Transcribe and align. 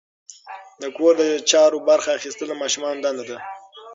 د 0.81 0.83
کور 0.97 1.13
د 1.21 1.23
چارو 1.51 1.77
برخه 1.89 2.09
اخیستل 2.17 2.47
د 2.49 2.53
ماشومانو 2.61 3.01
دنده 3.05 3.23
ده. 3.29 3.37